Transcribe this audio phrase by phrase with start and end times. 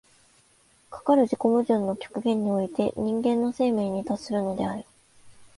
[0.89, 4.83] かかる自己矛盾の極限において人間の生命に達するのである。